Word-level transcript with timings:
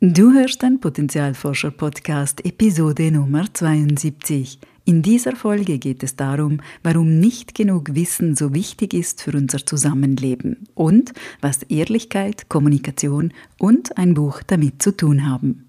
Du 0.00 0.32
hörst 0.32 0.62
den 0.62 0.78
Potenzialforscher 0.78 1.72
Podcast 1.72 2.46
Episode 2.46 3.10
Nummer 3.10 3.52
72. 3.52 4.60
In 4.84 5.02
dieser 5.02 5.34
Folge 5.34 5.80
geht 5.80 6.04
es 6.04 6.14
darum, 6.14 6.60
warum 6.84 7.18
nicht 7.18 7.56
genug 7.56 7.96
Wissen 7.96 8.36
so 8.36 8.54
wichtig 8.54 8.94
ist 8.94 9.20
für 9.20 9.32
unser 9.32 9.66
Zusammenleben 9.66 10.68
und 10.76 11.14
was 11.40 11.64
Ehrlichkeit, 11.64 12.48
Kommunikation 12.48 13.32
und 13.58 13.98
ein 13.98 14.14
Buch 14.14 14.40
damit 14.46 14.80
zu 14.80 14.96
tun 14.96 15.28
haben. 15.28 15.68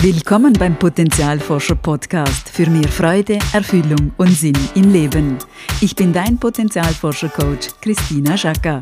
Willkommen 0.00 0.54
beim 0.54 0.76
Potenzialforscher 0.76 1.76
Podcast 1.76 2.48
für 2.48 2.68
mehr 2.68 2.88
Freude, 2.88 3.38
Erfüllung 3.52 4.10
und 4.16 4.32
Sinn 4.32 4.58
im 4.74 4.92
Leben. 4.92 5.38
Ich 5.80 5.94
bin 5.94 6.12
dein 6.12 6.38
Potenzialforscher 6.38 7.28
Coach 7.28 7.68
Christina 7.80 8.36
Schacker. 8.36 8.80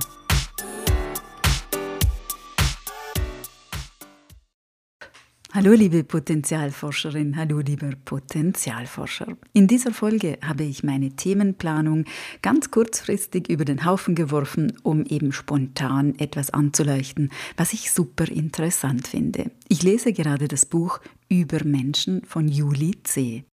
Hallo 5.55 5.73
liebe 5.75 6.03
Potenzialforscherin, 6.03 7.37
hallo 7.37 7.59
lieber 7.59 7.91
Potenzialforscher. 8.07 9.37
In 9.53 9.67
dieser 9.67 9.93
Folge 9.93 10.39
habe 10.43 10.65
ich 10.65 10.83
meine 10.83 11.11
Themenplanung 11.11 12.07
ganz 12.41 12.71
kurzfristig 12.71 13.51
über 13.51 13.67
den 13.67 13.85
Haufen 13.85 14.15
geworfen, 14.15 14.73
um 14.83 15.05
eben 15.05 15.31
spontan 15.31 16.19
etwas 16.19 16.49
anzuleuchten, 16.49 17.31
was 17.59 17.75
ich 17.75 17.91
super 17.91 18.31
interessant 18.31 19.07
finde. 19.07 19.51
Ich 19.69 19.83
lese 19.83 20.15
gerade 20.15 20.49
das 20.49 20.65
Buch 20.65 21.01
Über 21.29 21.63
Menschen 21.65 22.25
von 22.25 22.49
Juli 22.49 23.03
C. 23.03 23.45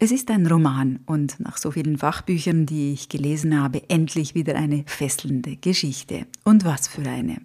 Es 0.00 0.12
ist 0.12 0.30
ein 0.30 0.46
Roman 0.46 1.00
und 1.06 1.40
nach 1.40 1.58
so 1.58 1.72
vielen 1.72 1.98
Fachbüchern, 1.98 2.66
die 2.66 2.92
ich 2.92 3.08
gelesen 3.08 3.60
habe, 3.60 3.82
endlich 3.90 4.36
wieder 4.36 4.54
eine 4.54 4.84
fesselnde 4.86 5.56
Geschichte. 5.56 6.28
Und 6.44 6.64
was 6.64 6.86
für 6.86 7.02
eine. 7.02 7.38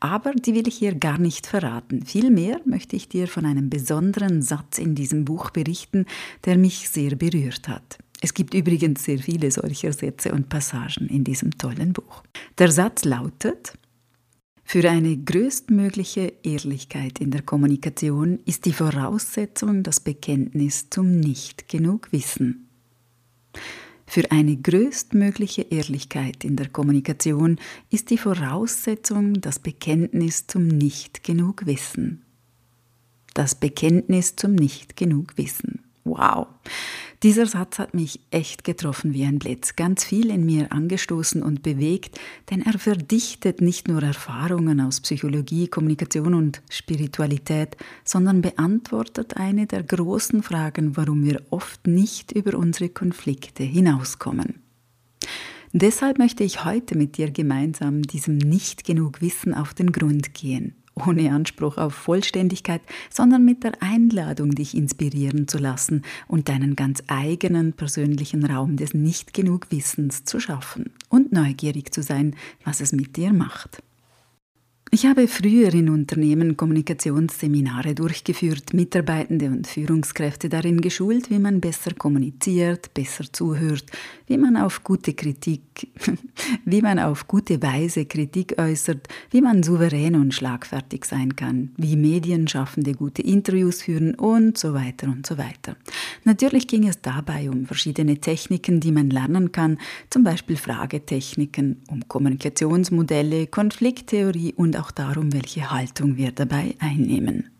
Aber 0.00 0.32
die 0.32 0.56
will 0.56 0.66
ich 0.66 0.74
hier 0.74 0.96
gar 0.96 1.18
nicht 1.18 1.46
verraten. 1.46 2.04
Vielmehr 2.04 2.60
möchte 2.64 2.96
ich 2.96 3.08
dir 3.08 3.28
von 3.28 3.46
einem 3.46 3.70
besonderen 3.70 4.42
Satz 4.42 4.78
in 4.78 4.96
diesem 4.96 5.24
Buch 5.24 5.50
berichten, 5.50 6.04
der 6.46 6.58
mich 6.58 6.88
sehr 6.88 7.14
berührt 7.14 7.68
hat. 7.68 7.98
Es 8.20 8.34
gibt 8.34 8.54
übrigens 8.54 9.04
sehr 9.04 9.20
viele 9.20 9.52
solcher 9.52 9.92
Sätze 9.92 10.32
und 10.32 10.48
Passagen 10.48 11.06
in 11.06 11.22
diesem 11.22 11.56
tollen 11.58 11.92
Buch. 11.92 12.24
Der 12.58 12.72
Satz 12.72 13.04
lautet, 13.04 13.74
für 14.70 14.88
eine 14.88 15.16
größtmögliche 15.16 16.32
Ehrlichkeit 16.44 17.18
in 17.18 17.32
der 17.32 17.42
Kommunikation 17.42 18.38
ist 18.46 18.66
die 18.66 18.72
Voraussetzung 18.72 19.82
das 19.82 19.98
Bekenntnis 19.98 20.88
zum 20.90 21.10
Nicht 21.10 21.68
genug 21.68 22.12
Wissen. 22.12 22.68
Für 24.06 24.30
eine 24.30 24.56
größtmögliche 24.56 25.62
Ehrlichkeit 25.62 26.44
in 26.44 26.54
der 26.54 26.68
Kommunikation 26.68 27.58
ist 27.90 28.10
die 28.10 28.18
Voraussetzung 28.18 29.40
das 29.40 29.58
Bekenntnis 29.58 30.46
zum 30.46 30.68
Nicht 30.68 31.24
genug 31.24 31.66
Wissen. 31.66 32.22
Das 33.34 33.56
Bekenntnis 33.56 34.36
zum 34.36 34.54
Nicht 34.54 34.96
genug 34.96 35.36
Wissen. 35.36 35.80
Wow. 36.04 36.46
Dieser 37.22 37.44
Satz 37.44 37.78
hat 37.78 37.92
mich 37.92 38.18
echt 38.30 38.64
getroffen 38.64 39.12
wie 39.12 39.24
ein 39.24 39.38
Blitz, 39.38 39.76
ganz 39.76 40.04
viel 40.04 40.30
in 40.30 40.46
mir 40.46 40.72
angestoßen 40.72 41.42
und 41.42 41.62
bewegt, 41.62 42.18
denn 42.48 42.62
er 42.62 42.78
verdichtet 42.78 43.60
nicht 43.60 43.88
nur 43.88 44.02
Erfahrungen 44.02 44.80
aus 44.80 45.02
Psychologie, 45.02 45.68
Kommunikation 45.68 46.32
und 46.32 46.62
Spiritualität, 46.70 47.76
sondern 48.04 48.40
beantwortet 48.40 49.36
eine 49.36 49.66
der 49.66 49.82
großen 49.82 50.42
Fragen, 50.42 50.96
warum 50.96 51.22
wir 51.22 51.42
oft 51.50 51.86
nicht 51.86 52.32
über 52.32 52.56
unsere 52.56 52.88
Konflikte 52.88 53.64
hinauskommen. 53.64 54.62
Deshalb 55.72 56.16
möchte 56.18 56.42
ich 56.42 56.64
heute 56.64 56.96
mit 56.96 57.18
dir 57.18 57.30
gemeinsam 57.30 58.00
diesem 58.00 58.38
nicht 58.38 58.84
genug 58.84 59.20
Wissen 59.20 59.52
auf 59.52 59.74
den 59.74 59.92
Grund 59.92 60.32
gehen 60.32 60.79
ohne 61.06 61.32
Anspruch 61.32 61.76
auf 61.76 61.94
Vollständigkeit, 61.94 62.80
sondern 63.10 63.44
mit 63.44 63.64
der 63.64 63.72
Einladung, 63.80 64.50
dich 64.52 64.76
inspirieren 64.76 65.48
zu 65.48 65.58
lassen 65.58 66.02
und 66.28 66.48
deinen 66.48 66.76
ganz 66.76 67.02
eigenen 67.08 67.72
persönlichen 67.72 68.44
Raum 68.44 68.76
des 68.76 68.94
nicht 68.94 69.34
genug 69.34 69.70
Wissens 69.70 70.24
zu 70.24 70.40
schaffen 70.40 70.92
und 71.08 71.32
neugierig 71.32 71.92
zu 71.92 72.02
sein, 72.02 72.34
was 72.64 72.80
es 72.80 72.92
mit 72.92 73.16
dir 73.16 73.32
macht. 73.32 73.82
Ich 74.92 75.06
habe 75.06 75.28
früher 75.28 75.72
in 75.72 75.88
Unternehmen 75.88 76.56
Kommunikationsseminare 76.56 77.94
durchgeführt, 77.94 78.74
Mitarbeitende 78.74 79.46
und 79.46 79.68
Führungskräfte 79.68 80.48
darin 80.48 80.80
geschult, 80.80 81.30
wie 81.30 81.38
man 81.38 81.60
besser 81.60 81.94
kommuniziert, 81.94 82.92
besser 82.92 83.22
zuhört, 83.32 83.84
wie 84.26 84.36
man 84.36 84.56
auf 84.56 84.82
gute 84.82 85.14
Kritik, 85.14 85.62
wie 86.64 86.82
man 86.82 86.98
auf 86.98 87.28
gute 87.28 87.62
Weise 87.62 88.04
Kritik 88.06 88.60
äußert, 88.60 89.06
wie 89.30 89.40
man 89.40 89.62
souverän 89.62 90.16
und 90.16 90.34
schlagfertig 90.34 91.04
sein 91.04 91.36
kann, 91.36 91.70
wie 91.76 91.94
Medienschaffende 91.94 92.94
gute 92.94 93.22
Interviews 93.22 93.82
führen 93.82 94.16
und 94.16 94.58
so 94.58 94.74
weiter 94.74 95.06
und 95.06 95.24
so 95.24 95.38
weiter. 95.38 95.76
Natürlich 96.24 96.66
ging 96.66 96.88
es 96.88 97.00
dabei 97.00 97.48
um 97.48 97.64
verschiedene 97.64 98.18
Techniken, 98.18 98.80
die 98.80 98.90
man 98.90 99.10
lernen 99.10 99.52
kann, 99.52 99.78
zum 100.10 100.24
Beispiel 100.24 100.56
Fragetechniken, 100.56 101.80
um 101.88 102.08
Kommunikationsmodelle, 102.08 103.46
Konflikttheorie 103.46 104.52
und 104.54 104.79
auch 104.80 104.90
darum, 104.90 105.32
welche 105.32 105.70
Haltung 105.70 106.16
wir 106.16 106.32
dabei 106.32 106.74
einnehmen. 106.78 107.50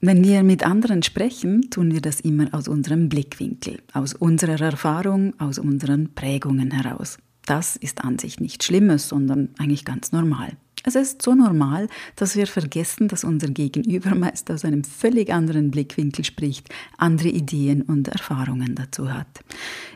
Wenn 0.00 0.22
wir 0.22 0.42
mit 0.44 0.64
anderen 0.64 1.02
sprechen, 1.02 1.70
tun 1.70 1.92
wir 1.92 2.00
das 2.00 2.20
immer 2.20 2.48
aus 2.52 2.68
unserem 2.68 3.08
Blickwinkel, 3.08 3.80
aus 3.92 4.14
unserer 4.14 4.60
Erfahrung, 4.60 5.34
aus 5.40 5.58
unseren 5.58 6.14
Prägungen 6.14 6.70
heraus. 6.70 7.18
Das 7.46 7.76
ist 7.76 8.04
an 8.04 8.18
sich 8.18 8.38
nichts 8.38 8.66
Schlimmes, 8.66 9.08
sondern 9.08 9.48
eigentlich 9.58 9.84
ganz 9.84 10.12
normal. 10.12 10.52
Es 10.84 10.94
ist 10.94 11.22
so 11.22 11.34
normal, 11.34 11.88
dass 12.16 12.36
wir 12.36 12.46
vergessen, 12.46 13.08
dass 13.08 13.24
unser 13.24 13.48
Gegenüber 13.48 14.14
meist 14.14 14.50
aus 14.50 14.64
einem 14.64 14.84
völlig 14.84 15.32
anderen 15.32 15.70
Blickwinkel 15.70 16.24
spricht, 16.24 16.68
andere 16.96 17.28
Ideen 17.28 17.82
und 17.82 18.08
Erfahrungen 18.08 18.74
dazu 18.74 19.12
hat. 19.12 19.40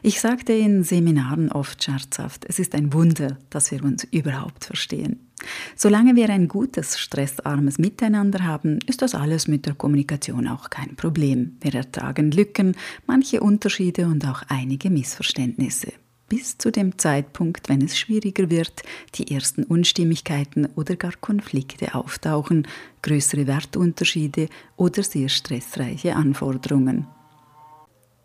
Ich 0.03 0.21
sagte 0.21 0.53
in 0.53 0.82
Seminaren 0.82 1.50
oft 1.53 1.82
scherzhaft, 1.82 2.44
es 2.48 2.59
ist 2.59 2.75
ein 2.75 2.92
Wunder, 2.92 3.38
dass 3.50 3.71
wir 3.71 3.82
uns 3.84 4.04
überhaupt 4.04 4.65
verstehen. 4.65 5.28
Solange 5.76 6.15
wir 6.15 6.31
ein 6.31 6.48
gutes, 6.48 6.98
stressarmes 6.98 7.78
Miteinander 7.78 8.44
haben, 8.44 8.78
ist 8.87 9.03
das 9.03 9.15
alles 9.15 9.48
mit 9.48 9.66
der 9.66 9.75
Kommunikation 9.75 10.47
auch 10.47 10.71
kein 10.71 10.94
Problem. 10.97 11.56
Wir 11.60 11.75
ertragen 11.75 12.31
Lücken, 12.31 12.76
manche 13.06 13.41
Unterschiede 13.41 14.06
und 14.06 14.26
auch 14.26 14.42
einige 14.48 14.91
Missverständnisse. 14.91 15.92
Bis 16.32 16.56
zu 16.56 16.72
dem 16.72 16.97
Zeitpunkt, 16.97 17.69
wenn 17.69 17.82
es 17.82 17.98
schwieriger 17.98 18.48
wird, 18.48 18.84
die 19.16 19.34
ersten 19.34 19.65
Unstimmigkeiten 19.65 20.65
oder 20.76 20.97
gar 20.97 21.12
Konflikte 21.20 21.94
auftauchen, 21.94 22.66
größere 23.03 23.47
Wertunterschiede 23.47 24.48
oder 24.76 25.03
sehr 25.03 25.28
stressreiche 25.28 26.16
Anforderungen. 26.16 27.06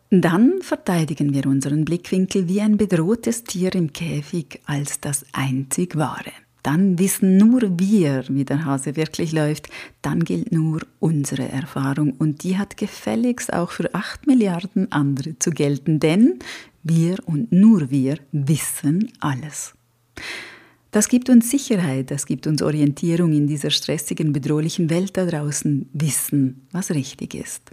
Dann 0.09 0.61
verteidigen 0.61 1.33
wir 1.33 1.47
unseren 1.47 1.83
Blickwinkel 1.83 2.47
wie 2.47 2.61
ein 2.61 2.77
bedrohtes 2.77 3.43
Tier 3.43 3.75
im 3.75 3.91
Käfig 3.91 4.61
als 4.65 5.01
das 5.01 5.25
einzig 5.33 5.97
wahre 5.97 6.31
dann 6.67 6.99
wissen 6.99 7.37
nur 7.37 7.61
wir, 7.79 8.25
wie 8.27 8.43
der 8.43 8.65
Hase 8.65 8.97
wirklich 8.97 9.31
läuft, 9.31 9.69
dann 10.01 10.25
gilt 10.25 10.51
nur 10.51 10.81
unsere 10.99 11.47
Erfahrung 11.47 12.11
und 12.19 12.43
die 12.43 12.57
hat 12.57 12.75
gefälligst 12.75 13.53
auch 13.53 13.71
für 13.71 13.95
acht 13.95 14.27
Milliarden 14.27 14.91
andere 14.91 15.39
zu 15.39 15.51
gelten, 15.51 16.01
denn 16.01 16.39
wir 16.83 17.19
und 17.25 17.53
nur 17.53 17.89
wir 17.89 18.17
wissen 18.33 19.13
alles. 19.21 19.75
Das 20.91 21.07
gibt 21.07 21.29
uns 21.29 21.49
Sicherheit, 21.49 22.11
das 22.11 22.25
gibt 22.25 22.47
uns 22.47 22.61
Orientierung 22.61 23.31
in 23.31 23.47
dieser 23.47 23.69
stressigen, 23.69 24.33
bedrohlichen 24.33 24.89
Welt 24.89 25.15
da 25.15 25.25
draußen, 25.25 25.87
wissen, 25.93 26.67
was 26.73 26.91
richtig 26.91 27.33
ist. 27.33 27.71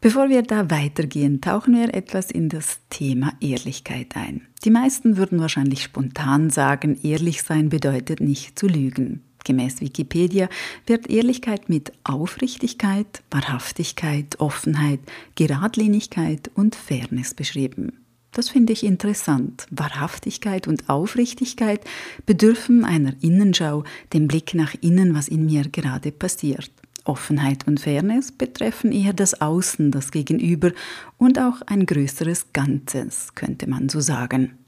Bevor 0.00 0.28
wir 0.28 0.42
da 0.42 0.70
weitergehen, 0.70 1.40
tauchen 1.40 1.74
wir 1.74 1.92
etwas 1.92 2.30
in 2.30 2.48
das 2.48 2.78
Thema 2.88 3.32
Ehrlichkeit 3.40 4.14
ein. 4.14 4.46
Die 4.64 4.70
meisten 4.70 5.16
würden 5.16 5.40
wahrscheinlich 5.40 5.82
spontan 5.82 6.50
sagen, 6.50 6.98
ehrlich 7.02 7.42
sein 7.42 7.68
bedeutet 7.68 8.20
nicht 8.20 8.56
zu 8.56 8.68
lügen. 8.68 9.24
Gemäß 9.44 9.80
Wikipedia 9.80 10.48
wird 10.86 11.10
Ehrlichkeit 11.10 11.68
mit 11.68 11.92
Aufrichtigkeit, 12.04 13.24
Wahrhaftigkeit, 13.32 14.38
Offenheit, 14.38 15.00
Geradlinigkeit 15.34 16.48
und 16.54 16.76
Fairness 16.76 17.34
beschrieben. 17.34 17.92
Das 18.30 18.50
finde 18.50 18.72
ich 18.74 18.84
interessant. 18.84 19.66
Wahrhaftigkeit 19.70 20.68
und 20.68 20.88
Aufrichtigkeit 20.88 21.80
bedürfen 22.24 22.84
einer 22.84 23.14
Innenschau, 23.20 23.82
dem 24.12 24.28
Blick 24.28 24.54
nach 24.54 24.74
innen, 24.80 25.14
was 25.14 25.26
in 25.26 25.46
mir 25.46 25.64
gerade 25.64 26.12
passiert. 26.12 26.70
Offenheit 27.08 27.66
und 27.66 27.80
Fairness 27.80 28.32
betreffen 28.32 28.92
eher 28.92 29.12
das 29.12 29.40
Außen, 29.40 29.90
das 29.90 30.10
Gegenüber 30.10 30.72
und 31.16 31.38
auch 31.38 31.62
ein 31.62 31.86
größeres 31.86 32.52
Ganzes, 32.52 33.34
könnte 33.34 33.68
man 33.68 33.88
so 33.88 34.00
sagen. 34.00 34.58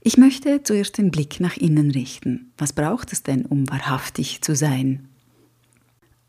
Ich 0.00 0.16
möchte 0.16 0.62
zuerst 0.62 0.98
den 0.98 1.10
Blick 1.10 1.40
nach 1.40 1.56
innen 1.56 1.90
richten. 1.90 2.52
Was 2.58 2.72
braucht 2.72 3.12
es 3.12 3.22
denn, 3.22 3.46
um 3.46 3.70
wahrhaftig 3.70 4.42
zu 4.42 4.56
sein? 4.56 5.08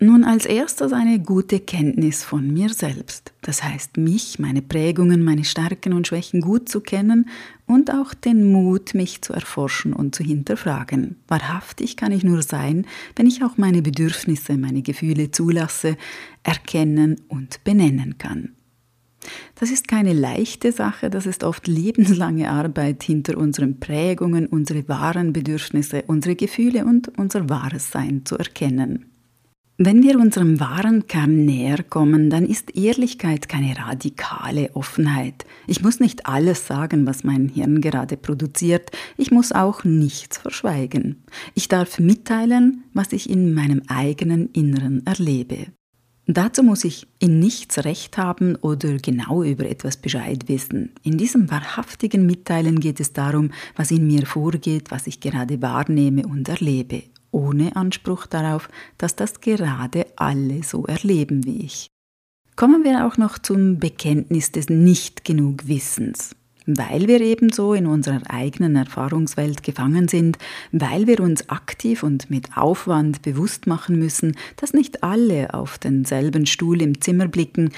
Nun 0.03 0.25
als 0.25 0.45
erstes 0.45 0.91
eine 0.91 1.17
gute 1.19 1.61
Kenntnis 1.61 2.25
von 2.25 2.53
mir 2.53 2.67
selbst. 2.67 3.31
Das 3.41 3.63
heißt, 3.63 3.95
mich, 3.95 4.37
meine 4.37 4.61
Prägungen, 4.61 5.23
meine 5.23 5.45
Stärken 5.45 5.93
und 5.93 6.07
Schwächen 6.07 6.41
gut 6.41 6.67
zu 6.67 6.81
kennen 6.81 7.29
und 7.67 7.89
auch 7.89 8.13
den 8.13 8.51
Mut, 8.51 8.95
mich 8.95 9.21
zu 9.21 9.31
erforschen 9.31 9.93
und 9.93 10.13
zu 10.13 10.21
hinterfragen. 10.21 11.15
Wahrhaftig 11.29 11.95
kann 11.95 12.11
ich 12.11 12.25
nur 12.25 12.41
sein, 12.41 12.85
wenn 13.15 13.27
ich 13.27 13.45
auch 13.45 13.55
meine 13.55 13.81
Bedürfnisse, 13.81 14.57
meine 14.57 14.81
Gefühle 14.81 15.31
zulasse, 15.31 15.95
erkennen 16.43 17.21
und 17.29 17.63
benennen 17.63 18.17
kann. 18.17 18.49
Das 19.55 19.71
ist 19.71 19.87
keine 19.87 20.11
leichte 20.11 20.73
Sache, 20.73 21.09
das 21.11 21.25
ist 21.25 21.45
oft 21.45 21.65
lebenslange 21.65 22.51
Arbeit 22.51 23.03
hinter 23.03 23.37
unseren 23.37 23.79
Prägungen, 23.79 24.47
unsere 24.47 24.85
wahren 24.89 25.31
Bedürfnisse, 25.31 26.03
unsere 26.07 26.35
Gefühle 26.35 26.83
und 26.83 27.17
unser 27.17 27.47
wahres 27.47 27.89
Sein 27.89 28.25
zu 28.25 28.37
erkennen. 28.37 29.12
Wenn 29.79 30.03
wir 30.03 30.19
unserem 30.19 30.59
wahren 30.59 31.07
Kern 31.07 31.45
näher 31.45 31.81
kommen, 31.81 32.29
dann 32.29 32.45
ist 32.45 32.75
Ehrlichkeit 32.75 33.49
keine 33.49 33.75
radikale 33.75 34.69
Offenheit. 34.75 35.45
Ich 35.65 35.81
muss 35.81 35.99
nicht 35.99 36.27
alles 36.27 36.67
sagen, 36.67 37.07
was 37.07 37.23
mein 37.23 37.49
Hirn 37.49 37.81
gerade 37.81 38.15
produziert. 38.15 38.91
Ich 39.17 39.31
muss 39.31 39.51
auch 39.51 39.83
nichts 39.83 40.37
verschweigen. 40.37 41.23
Ich 41.55 41.69
darf 41.69 41.97
mitteilen, 41.97 42.83
was 42.93 43.13
ich 43.13 43.27
in 43.27 43.55
meinem 43.55 43.81
eigenen 43.87 44.51
Inneren 44.51 45.03
erlebe. 45.07 45.65
Dazu 46.27 46.61
muss 46.61 46.83
ich 46.83 47.07
in 47.17 47.39
nichts 47.39 47.83
Recht 47.83 48.15
haben 48.19 48.55
oder 48.57 48.97
genau 48.97 49.41
über 49.41 49.67
etwas 49.67 49.97
Bescheid 49.97 50.47
wissen. 50.47 50.91
In 51.01 51.17
diesem 51.17 51.49
wahrhaftigen 51.49 52.27
Mitteilen 52.27 52.79
geht 52.79 52.99
es 52.99 53.11
darum, 53.11 53.49
was 53.75 53.89
in 53.89 54.05
mir 54.05 54.27
vorgeht, 54.27 54.91
was 54.91 55.07
ich 55.07 55.19
gerade 55.19 55.63
wahrnehme 55.63 56.27
und 56.27 56.47
erlebe 56.47 57.03
ohne 57.33 57.75
Anspruch 57.75 58.25
darauf, 58.25 58.69
dass 58.97 59.15
das 59.15 59.41
gerade 59.41 60.05
alle 60.15 60.63
so 60.63 60.85
erleben 60.85 61.45
wie 61.45 61.65
ich. 61.65 61.87
Kommen 62.55 62.83
wir 62.83 63.05
auch 63.05 63.17
noch 63.17 63.39
zum 63.39 63.79
Bekenntnis 63.79 64.51
des 64.51 64.69
Nicht 64.69 65.25
genug 65.25 65.67
Wissens. 65.67 66.35
Weil 66.65 67.07
wir 67.07 67.19
ebenso 67.19 67.73
in 67.73 67.87
unserer 67.87 68.21
eigenen 68.29 68.75
Erfahrungswelt 68.77 69.63
gefangen 69.63 70.07
sind, 70.07 70.37
weil 70.71 71.07
wir 71.07 71.19
uns 71.19 71.49
aktiv 71.49 72.03
und 72.03 72.29
mit 72.29 72.55
Aufwand 72.55 73.21
bewusst 73.21 73.67
machen 73.67 73.99
müssen, 73.99 74.37
dass 74.55 74.71
nicht 74.71 75.03
alle 75.03 75.53
auf 75.53 75.77
denselben 75.77 76.45
Stuhl 76.45 76.81
im 76.81 77.01
Zimmer 77.01 77.27
blicken, 77.27 77.71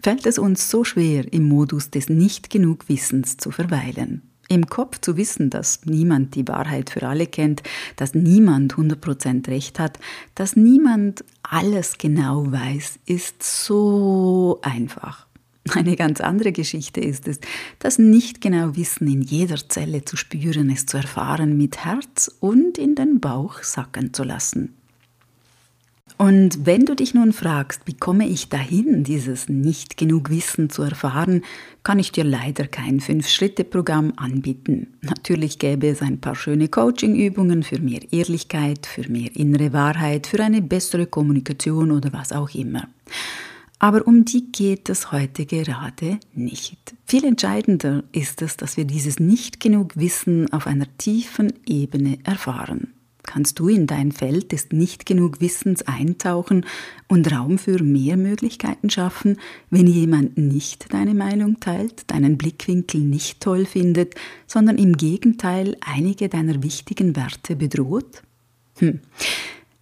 fällt 0.00 0.26
es 0.26 0.38
uns 0.38 0.70
so 0.70 0.84
schwer, 0.84 1.32
im 1.32 1.48
Modus 1.48 1.90
des 1.90 2.08
Nicht 2.08 2.50
genug 2.50 2.88
Wissens 2.88 3.36
zu 3.36 3.50
verweilen. 3.50 4.29
Im 4.52 4.66
Kopf 4.66 5.00
zu 5.00 5.16
wissen, 5.16 5.48
dass 5.48 5.86
niemand 5.86 6.34
die 6.34 6.48
Wahrheit 6.48 6.90
für 6.90 7.06
alle 7.06 7.28
kennt, 7.28 7.62
dass 7.94 8.14
niemand 8.14 8.74
100% 8.74 9.46
recht 9.46 9.78
hat, 9.78 10.00
dass 10.34 10.56
niemand 10.56 11.24
alles 11.44 11.98
genau 11.98 12.50
weiß, 12.50 12.98
ist 13.06 13.44
so 13.44 14.58
einfach. 14.62 15.28
Eine 15.70 15.94
ganz 15.94 16.20
andere 16.20 16.50
Geschichte 16.50 17.00
ist 17.00 17.28
es, 17.28 17.38
das 17.78 18.00
nicht 18.00 18.40
genau 18.40 18.74
Wissen 18.74 19.06
in 19.06 19.22
jeder 19.22 19.68
Zelle 19.68 20.04
zu 20.04 20.16
spüren, 20.16 20.68
es 20.68 20.84
zu 20.84 20.96
erfahren, 20.96 21.56
mit 21.56 21.84
Herz 21.84 22.28
und 22.40 22.76
in 22.76 22.96
den 22.96 23.20
Bauch 23.20 23.62
sacken 23.62 24.12
zu 24.12 24.24
lassen. 24.24 24.79
Und 26.20 26.66
wenn 26.66 26.84
du 26.84 26.94
dich 26.94 27.14
nun 27.14 27.32
fragst, 27.32 27.80
wie 27.86 27.94
komme 27.94 28.28
ich 28.28 28.50
dahin, 28.50 29.04
dieses 29.04 29.48
nicht 29.48 29.96
genug 29.96 30.28
Wissen 30.28 30.68
zu 30.68 30.82
erfahren, 30.82 31.42
kann 31.82 31.98
ich 31.98 32.12
dir 32.12 32.24
leider 32.24 32.66
kein 32.66 33.00
Fünf-Schritte-Programm 33.00 34.12
anbieten. 34.16 34.88
Natürlich 35.00 35.58
gäbe 35.58 35.88
es 35.88 36.02
ein 36.02 36.20
paar 36.20 36.34
schöne 36.34 36.68
Coaching-Übungen 36.68 37.62
für 37.62 37.80
mehr 37.80 38.02
Ehrlichkeit, 38.12 38.84
für 38.84 39.10
mehr 39.10 39.34
innere 39.34 39.72
Wahrheit, 39.72 40.26
für 40.26 40.44
eine 40.44 40.60
bessere 40.60 41.06
Kommunikation 41.06 41.90
oder 41.90 42.12
was 42.12 42.32
auch 42.32 42.50
immer. 42.50 42.86
Aber 43.78 44.06
um 44.06 44.26
die 44.26 44.52
geht 44.52 44.90
es 44.90 45.12
heute 45.12 45.46
gerade 45.46 46.20
nicht. 46.34 46.96
Viel 47.06 47.24
entscheidender 47.24 48.04
ist 48.12 48.42
es, 48.42 48.58
dass 48.58 48.76
wir 48.76 48.84
dieses 48.84 49.20
nicht 49.20 49.58
genug 49.58 49.96
Wissen 49.96 50.52
auf 50.52 50.66
einer 50.66 50.98
tiefen 50.98 51.54
Ebene 51.64 52.18
erfahren. 52.24 52.92
Kannst 53.22 53.58
du 53.58 53.68
in 53.68 53.86
dein 53.86 54.12
Feld 54.12 54.52
des 54.52 54.70
nicht 54.70 55.06
genug 55.06 55.40
Wissens 55.40 55.82
eintauchen 55.82 56.66
und 57.08 57.30
Raum 57.30 57.58
für 57.58 57.82
mehr 57.82 58.16
Möglichkeiten 58.16 58.90
schaffen, 58.90 59.38
wenn 59.70 59.86
jemand 59.86 60.38
nicht 60.38 60.92
deine 60.92 61.14
Meinung 61.14 61.60
teilt, 61.60 62.10
deinen 62.10 62.38
Blickwinkel 62.38 63.00
nicht 63.00 63.40
toll 63.40 63.66
findet, 63.66 64.14
sondern 64.46 64.78
im 64.78 64.96
Gegenteil 64.96 65.76
einige 65.80 66.28
deiner 66.28 66.62
wichtigen 66.62 67.16
Werte 67.16 67.56
bedroht? 67.56 68.22
Hm. 68.78 69.00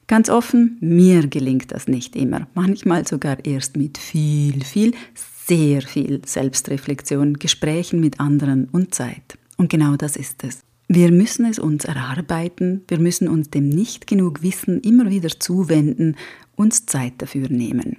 Ganz 0.08 0.30
offen, 0.30 0.78
mir 0.80 1.26
gelingt 1.26 1.70
das 1.70 1.86
nicht 1.86 2.16
immer, 2.16 2.48
manchmal 2.54 3.06
sogar 3.06 3.44
erst 3.44 3.76
mit 3.76 3.98
viel, 3.98 4.64
viel, 4.64 4.94
sehr 5.14 5.82
viel 5.82 6.22
Selbstreflexion, 6.24 7.34
Gesprächen 7.34 8.00
mit 8.00 8.18
anderen 8.18 8.68
und 8.72 8.94
Zeit. 8.94 9.38
Und 9.58 9.68
genau 9.68 9.96
das 9.96 10.16
ist 10.16 10.44
es. 10.44 10.62
Wir 10.88 11.12
müssen 11.12 11.44
es 11.44 11.58
uns 11.58 11.84
erarbeiten, 11.84 12.82
wir 12.88 12.98
müssen 12.98 13.28
uns 13.28 13.50
dem 13.50 13.68
nicht 13.68 14.06
genug 14.06 14.42
Wissen 14.42 14.80
immer 14.80 15.10
wieder 15.10 15.28
zuwenden, 15.28 16.16
uns 16.56 16.86
Zeit 16.86 17.12
dafür 17.18 17.50
nehmen. 17.50 17.98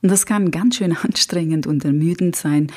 Und 0.00 0.10
das 0.10 0.24
kann 0.24 0.50
ganz 0.50 0.76
schön 0.76 0.96
anstrengend 0.96 1.66
und 1.66 1.84
ermüdend 1.84 2.34
sein. 2.34 2.72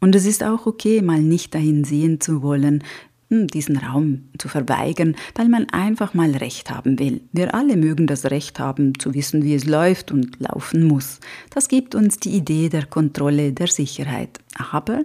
Und 0.00 0.14
es 0.14 0.26
ist 0.26 0.44
auch 0.44 0.66
okay, 0.66 1.00
mal 1.00 1.22
nicht 1.22 1.54
dahin 1.54 1.84
sehen 1.84 2.20
zu 2.20 2.42
wollen, 2.42 2.84
diesen 3.30 3.76
Raum 3.76 4.28
zu 4.38 4.48
verweigern, 4.48 5.14
weil 5.34 5.48
man 5.48 5.66
einfach 5.70 6.14
mal 6.14 6.30
Recht 6.30 6.70
haben 6.70 6.98
will. 6.98 7.20
Wir 7.32 7.54
alle 7.54 7.76
mögen 7.76 8.06
das 8.06 8.26
Recht 8.26 8.58
haben, 8.58 8.98
zu 8.98 9.14
wissen, 9.14 9.44
wie 9.44 9.54
es 9.54 9.66
läuft 9.66 10.10
und 10.12 10.38
laufen 10.40 10.84
muss. 10.84 11.20
Das 11.50 11.68
gibt 11.68 11.94
uns 11.94 12.18
die 12.18 12.30
Idee 12.30 12.68
der 12.68 12.86
Kontrolle, 12.86 13.52
der 13.52 13.68
Sicherheit. 13.68 14.38
Aber 14.54 15.04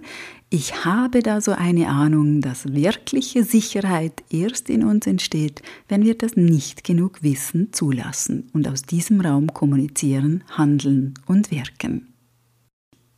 ich 0.50 0.84
habe 0.84 1.20
da 1.20 1.40
so 1.40 1.52
eine 1.52 1.88
Ahnung, 1.88 2.40
dass 2.40 2.72
wirkliche 2.72 3.44
Sicherheit 3.44 4.22
erst 4.30 4.70
in 4.70 4.84
uns 4.84 5.06
entsteht, 5.06 5.62
wenn 5.88 6.04
wir 6.04 6.16
das 6.16 6.36
nicht 6.36 6.84
genug 6.84 7.22
Wissen 7.22 7.72
zulassen 7.72 8.48
und 8.52 8.68
aus 8.68 8.82
diesem 8.82 9.20
Raum 9.20 9.52
kommunizieren, 9.52 10.44
handeln 10.56 11.14
und 11.26 11.50
wirken. 11.50 12.13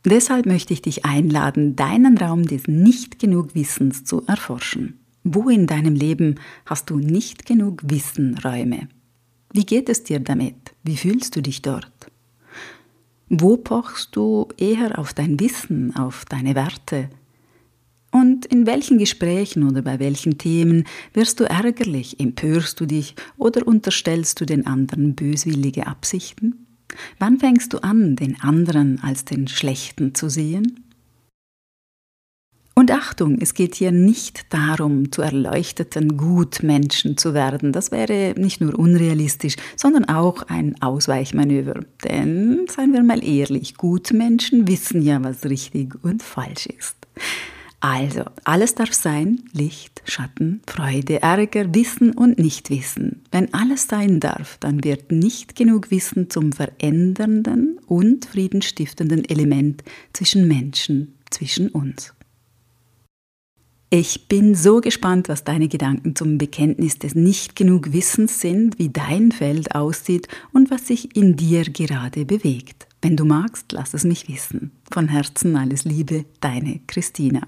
Deshalb 0.09 0.45
möchte 0.45 0.71
ich 0.71 0.81
dich 0.81 1.03
einladen, 1.03 1.75
deinen 1.75 2.17
Raum 2.17 2.43
des 2.43 2.69
nicht 2.69 3.19
genug 3.19 3.55
Wissens 3.55 4.05
zu 4.05 4.23
erforschen. 4.25 5.01
Wo 5.25 5.49
in 5.49 5.67
deinem 5.67 5.95
Leben 5.95 6.35
hast 6.65 6.89
du 6.89 6.97
nicht 6.97 7.45
genug 7.45 7.81
Wissenräume? 7.83 8.87
Wie 9.51 9.65
geht 9.65 9.89
es 9.89 10.05
dir 10.05 10.21
damit? 10.21 10.55
Wie 10.81 10.95
fühlst 10.95 11.35
du 11.35 11.41
dich 11.41 11.61
dort? 11.61 11.91
Wo 13.27 13.57
pochst 13.57 14.15
du 14.15 14.47
eher 14.55 14.97
auf 14.97 15.13
dein 15.13 15.41
Wissen, 15.41 15.93
auf 15.93 16.23
deine 16.23 16.55
Werte? 16.55 17.09
Und 18.09 18.45
in 18.45 18.65
welchen 18.65 18.99
Gesprächen 18.99 19.67
oder 19.67 19.81
bei 19.81 19.99
welchen 19.99 20.37
Themen 20.37 20.85
wirst 21.11 21.41
du 21.41 21.43
ärgerlich, 21.43 22.17
empörst 22.21 22.79
du 22.79 22.85
dich 22.85 23.15
oder 23.37 23.67
unterstellst 23.67 24.39
du 24.39 24.45
den 24.45 24.67
anderen 24.67 25.15
böswillige 25.15 25.85
Absichten? 25.85 26.66
Wann 27.19 27.39
fängst 27.39 27.73
du 27.73 27.79
an, 27.79 28.15
den 28.15 28.39
anderen 28.41 29.01
als 29.01 29.25
den 29.25 29.47
Schlechten 29.47 30.15
zu 30.15 30.29
sehen? 30.29 30.83
Und 32.77 32.91
Achtung, 32.91 33.39
es 33.41 33.55
geht 33.55 33.73
hier 33.73 33.91
nicht 33.91 34.53
darum, 34.53 35.11
zu 35.11 35.23
erleuchteten 35.23 36.15
Gutmenschen 36.15 37.17
zu 37.17 37.33
werden. 37.33 37.71
Das 37.71 37.89
wäre 37.89 38.35
nicht 38.37 38.61
nur 38.61 38.77
unrealistisch, 38.77 39.55
sondern 39.75 40.05
auch 40.05 40.43
ein 40.43 40.79
Ausweichmanöver. 40.79 41.79
Denn, 42.03 42.67
seien 42.69 42.93
wir 42.93 43.01
mal 43.01 43.23
ehrlich, 43.23 43.77
Gutmenschen 43.77 44.67
wissen 44.67 45.01
ja, 45.01 45.23
was 45.23 45.45
richtig 45.45 45.95
und 46.03 46.21
falsch 46.21 46.67
ist. 46.67 46.97
Also, 47.79 48.23
alles 48.43 48.73
darf 48.73 48.91
sein, 48.93 49.43
Licht, 49.53 50.01
Schatten, 50.05 50.61
Freude, 50.67 51.21
Ärger, 51.21 51.75
Wissen 51.75 52.11
und 52.11 52.39
Nichtwissen. 52.39 53.21
Wenn 53.31 53.53
alles 53.53 53.87
sein 53.87 54.19
darf, 54.19 54.57
dann 54.59 54.83
wird 54.83 55.11
nicht 55.11 55.55
genug 55.55 55.91
Wissen 55.91 56.31
zum 56.31 56.53
verändernden 56.53 57.79
und 57.85 58.25
friedenstiftenden 58.25 59.29
Element 59.29 59.83
zwischen 60.11 60.47
Menschen, 60.47 61.13
zwischen 61.29 61.69
uns. 61.69 62.13
Ich 63.89 64.27
bin 64.27 64.55
so 64.55 64.81
gespannt, 64.81 65.29
was 65.29 65.45
deine 65.45 65.69
Gedanken 65.69 66.15
zum 66.15 66.37
Bekenntnis 66.37 66.97
des 66.99 67.15
nicht 67.15 67.55
genug 67.55 67.93
Wissens 67.93 68.41
sind, 68.41 68.79
wie 68.79 68.89
dein 68.89 69.31
Feld 69.31 69.75
aussieht 69.75 70.27
und 70.51 70.71
was 70.71 70.87
sich 70.87 71.15
in 71.15 71.37
dir 71.37 71.63
gerade 71.63 72.25
bewegt. 72.25 72.87
Wenn 73.01 73.15
du 73.15 73.23
magst, 73.23 73.71
lass 73.71 73.93
es 73.93 74.03
mich 74.03 74.27
wissen. 74.27 74.71
Von 74.91 75.07
Herzen 75.07 75.55
alles 75.55 75.85
Liebe, 75.85 76.25
deine 76.41 76.81
Christina. 76.87 77.47